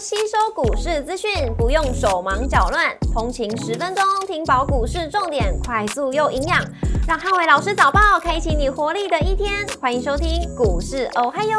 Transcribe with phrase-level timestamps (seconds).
[0.00, 6.56] 吸收股市资讯，不用手忙脚乱，通勤十分钟听饱股市重点，快速又营养，
[7.08, 9.52] 让汉伟老师早报开启你活力的一天。
[9.80, 11.58] 欢迎收听股市哦嗨哟，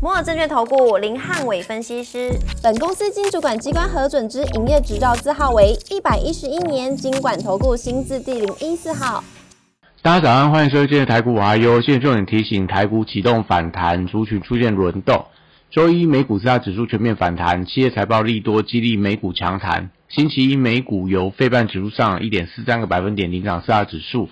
[0.00, 2.30] 摩尔证券投顾林汉伟分析师，
[2.62, 9.24] 本公司经主管机关核准之营业执照字号为一百一十一年经管投顾新字第零一四号。
[10.02, 11.80] 大家早上，欢迎收听台股哦嗨哟。
[11.80, 15.24] 现在重点提醒，台股启动反弹，族群出现轮动。
[15.72, 19.88] 周一美股四大指数全面反弹，企业财报利多，激励美股强弹。
[20.10, 24.28] 星期一美股由费半指数上一点四三个百分点领涨四大指数，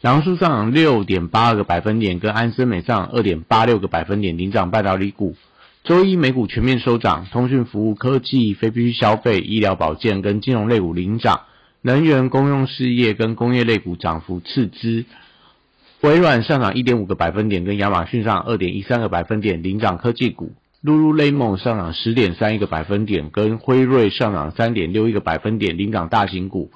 [0.00, 5.36] 朗数上涨六点八个百分点，跟安森美上二点八六个百分点领涨半导体股。
[5.84, 11.42] 周一美股全面收涨，通讯服务、科技、非必需消费、医疗保健跟金融类股领涨，
[11.82, 15.04] 能源、公用事业跟工业类股涨幅次之。
[16.00, 20.52] 微软上涨一点五个百分点，跟亚马逊上二点一三个百分点领涨科技股。
[20.82, 26.70] 露露雷蒙上涨十点三一个百分点，跟辉瑞上涨三点六一个百分点，领涨大型股。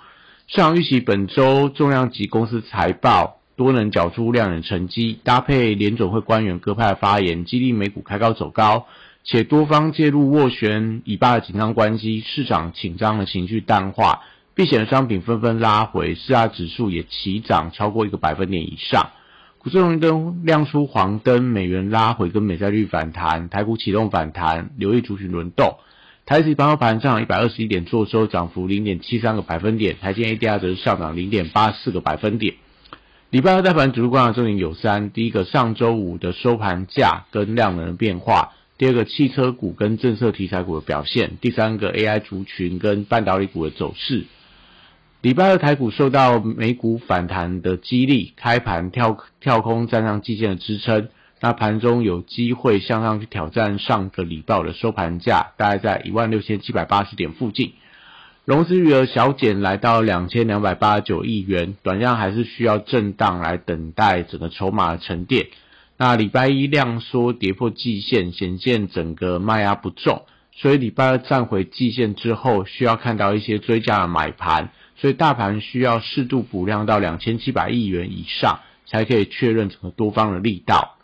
[0.46, 8.84] 市场预期本周重量级公司财报多能缴出亮眼成绩，搭配联总会官员各派的发言，激励美股开高走高，
[9.24, 14.20] 且多方介入斡旋以巴的紧张关系，市场紧张的情绪淡化，
[14.54, 19.12] 避险的商品纷纷拉回，四大指数也齐涨超过一个百分点以上。
[19.64, 25.78] 股市红灯亮出黄灯，美元拉回跟美债率反弹，台股启动反弹，留意族群轮动。
[26.26, 32.56] 台指盘后盘上一百二十一点做收，涨幅零点七三个百分点，台积 ADR 则是上涨零点八四个百分点。
[33.30, 44.26] 礼拜二大盘指数观察重点有三：第一个上周五的收盘价跟量能的变化；第二个汽车股跟政策题材股的表现；第三个 AI 族群跟半导体股的走势。
[45.24, 51.08] 礼拜二台股受到美股反弹的激励，开盘跳跳空站上季线的支撑，
[51.40, 57.72] 那盘中有机会向上去挑战上个礼拜的收盘价，大概在一万六千七百八十点附近。
[58.44, 65.46] 融资余额小减来到两千两百八十九亿元，短量还是需要震荡来等待整个筹码的沉淀。
[65.96, 74.68] 那礼拜一量缩跌破季线，显现整个卖压不重，所以礼拜二站回季线之后，需要看到一些追加的买盘。
[75.04, 80.96] 所以大盘需要适度补量到两千七百亿元以上，才可以确认整个多方的力道。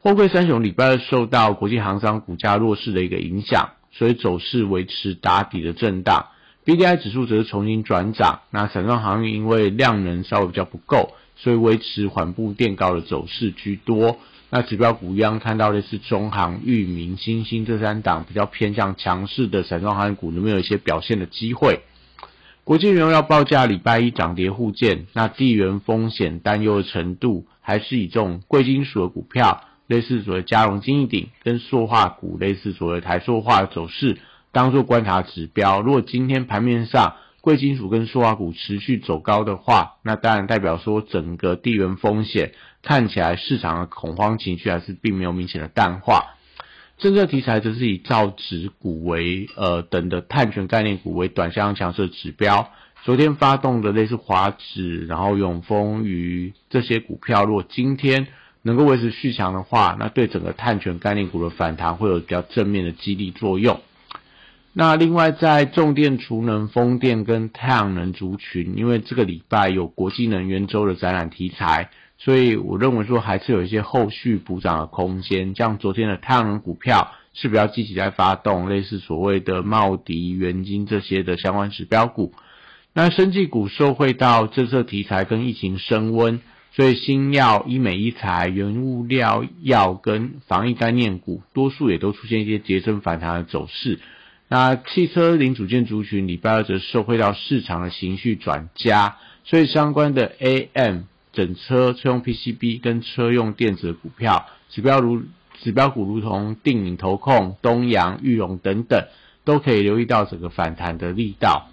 [0.00, 6.26] 货柜三雄礼拜二受到国际航商股价弱势的一个影响，所以走势维持打底的震荡。
[6.64, 8.40] B D I 指数则是重新转涨。
[8.50, 14.18] 那散装航运因为量能稍微比较不够，所以维持缓步垫高的走势居多。
[14.50, 21.82] 那指标股一样看到的是中航、裕民、新兴这三档比较偏向强势的散装航运股，有没有一些表现的机会？
[22.64, 34.16] 国际原油报价礼拜一涨跌互见，那地缘风险担忧的程度，还是以这种贵金属的股票，类似所谓嘉荣金一鼎跟塑化股，类似所谓台塑化的走势，
[34.50, 35.82] 当做观察指标。
[35.82, 46.30] 如果今天盘面上贵金属跟塑化股持续走高的话，那当然代表说整个地缘风险看起来市场的恐慌情绪还是并没有明显的淡化。
[46.98, 52.70] 政策题材则是以造纸股为呃等的碳权概念股为短向强势的指标。
[53.02, 58.28] 昨天发动的类似华纸，然后永丰余这些股票，如果今天
[58.62, 63.80] 能够维持续强的话，那对整个碳权概念股的反弹会有比较正面的激励作用。
[64.72, 71.90] 那另外在重电、储能、风电跟太阳能族群，因为这个礼拜有国际能源周的展览题材。
[72.24, 82.32] 所以我认为说还是有一些后续补涨的空间，像昨天的太阳能股票是比较积极在发动，类似所谓的茂迪、元金这些的相关指标股。
[82.94, 86.40] 那生技股受惠到政策题材跟疫情升温，
[86.72, 94.00] 所以新药、医美、医材、原物料药跟防疫概念股，多数也都出现一些节升反弹的走势。
[94.48, 101.02] 那汽车零组件族群礼拜二则受惠到市场的情绪转佳，所以相关的 AM。
[101.34, 105.22] 整车车用 PCB 跟车用电子股票指标如
[105.60, 109.06] 指标股，如同定影投控、东阳、裕隆等等，
[109.44, 111.68] 都可以留意到整个反弹的力道。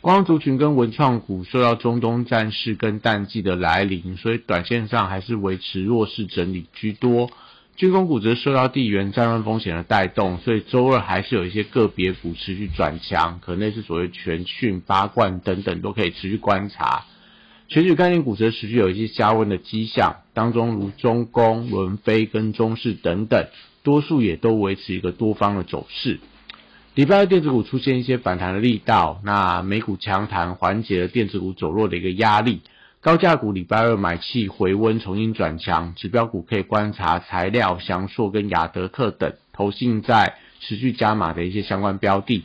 [0.00, 7.30] 光族群跟文创股受到中东战事跟淡季的来临，所以短线上还是维持弱势整理居多。
[7.76, 17.04] 军工股则受到地缘战乱风险的带动，所以周二还是有一些个别股持续转强，可能是所谓全讯、八冠等等都可以持续观察。
[17.68, 23.46] 全举概念股则持续有一些加温的迹象，当中如中工、伦飞跟中视等等，
[23.82, 26.18] 多数也都维持一个多方的走势。
[26.94, 32.62] 礼拜二电子股出现一些反弹的力道，那美股强弹缓解了电子股走弱的一个压力。
[33.00, 35.94] 高价股礼拜二买气回温，重新转强。
[35.94, 42.44] 指标股可以观察材料、翔硕跟亚德克等，投信在持续加码的一些相关标的。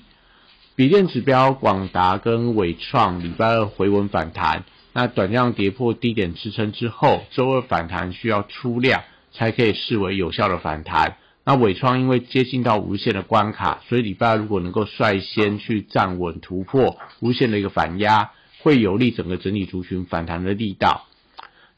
[0.76, 9.02] 笔电指标广达跟伟创礼拜二回稳反弹，那短量跌破低点支撑之后，周二反弹需要出量
[9.32, 11.18] 才可以视为有效的反弹。
[11.46, 18.32] 那伟创因为接近到无限的关卡，所以礼拜如果能够率先去站稳突破无限的一个反压，
[18.62, 21.06] 会有利整个整体族群反弹的力道。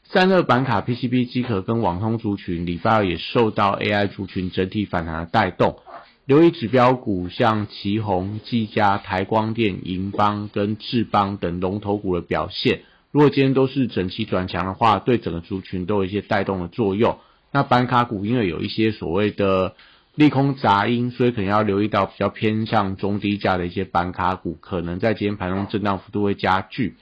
[0.04, 5.80] 散热板卡、PCB 机壳跟网通族群礼拜二也受到 AI 族群整体反弹的带动。
[6.26, 12.82] 留意指标股像旗宏、技嘉、台光电、银邦跟智邦等龙头股的表现。
[13.16, 17.16] 如果今天都是整齐转强的话，对整个族群都有一些带动的作用。
[17.50, 19.74] 那板卡股因为有一些所谓的
[20.14, 26.98] 利空杂音，所以可能要留意到比较偏向中低价的一些板卡股，可能在今天盘中震荡幅度会加剧。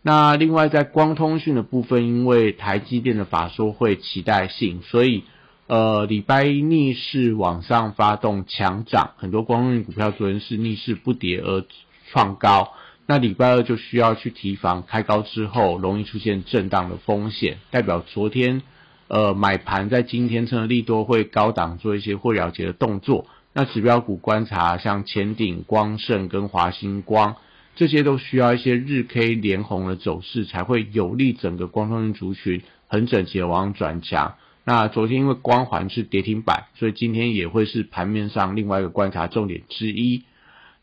[0.00, 5.24] 那另外在光通讯的部分，因为台积电的法说会期待性，所以
[5.66, 11.62] 呃礼拜一逆势往上发动强涨，很多光通讯股票昨天是逆势不跌而
[12.10, 12.72] 创高。
[13.06, 18.62] 那礼拜二就需要去提防开高之后容易出现震荡的风险，代表昨天。
[19.08, 23.26] 呃，买盘在今天趁着利多会高档做一些或了结的动作。
[23.52, 27.36] 那指标股观察，像前顶光盛跟华星光，
[27.76, 34.36] 这些都需要一些日 K 连红的走势，才会有利整个光通讯族群很整齐的往转强。
[34.64, 40.22] 那昨天因为光环是跌停板，所以今天也会是盘面上另外一个观察重点之一。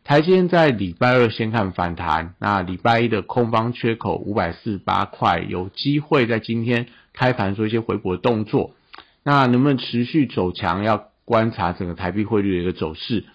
[0.09, 6.87] 台积电在礼拜二先看反弹，那礼拜一的空方缺口五百四十八块，有机会在今天。
[7.13, 8.73] 开盘做一些回补的动作，
[9.21, 10.81] 那能不能持续走强？
[10.81, 13.25] 要观察整个台币汇率的一个走势。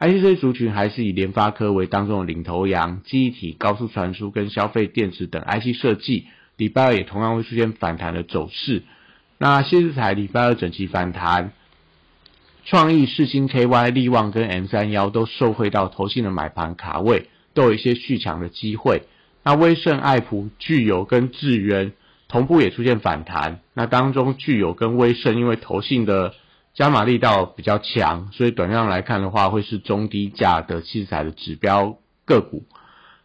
[0.00, 8.84] IC 族群还是以联发科为当中的领头羊，记忆体、高速传输跟消费电子等 IC 设计，礼拜二也同样会出现反弹的走势。
[9.36, 11.52] 那谢日台礼拜二整齐反弹，
[12.66, 19.04] 创意、世星 KY、力旺跟 M 三幺都受惠到投信的买盘卡位，都有一些续强的机会。
[19.42, 21.92] 那威盛、爱普、具有跟智源。
[22.28, 26.34] 同步也出现反弹，那当中具有跟威盛，因为投信的
[26.74, 32.64] 加码力道比较强，所以短量来看的话，会是中低价的器材的指标个股。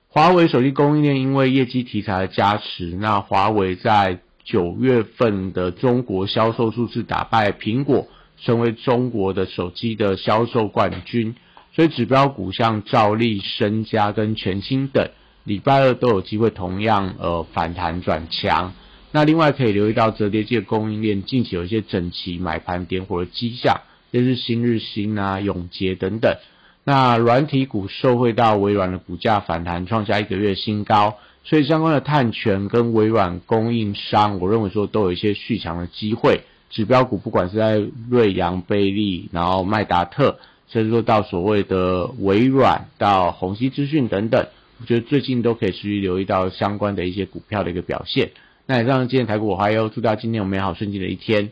[0.08, 8.08] 华为手机供应链因为业绩题材的加持，那华为在九月份的中国销售数字打败苹果，
[8.44, 11.36] 成为中国的手机的销售冠军，
[11.76, 15.10] 所以指标股像兆利、申佳跟全新等，
[15.44, 18.74] 礼拜二都有机会同样呃反弹转强。
[19.12, 26.38] 那另外可以留意到折叠机的供应链近期有一些整齐买盘点火的迹象，这是新日新啊、永杰等等。
[26.84, 36.42] 那软体股受惠到微软的股价反弹，创下一个月新高，所以相关的碳权跟微软供应商，我认为说都有一些续强的机会。
[36.72, 44.48] 指标股不管是在瑞阳、贝利，然后麦达特，甚至说到所谓的微软、到宏基资讯等等，
[44.80, 48.32] 我觉得最近都可以持续留意到相关的一些股票的一个表现。
[48.66, 51.52] 那以上今天台股我还要祝大家今天有美好顺境的一天。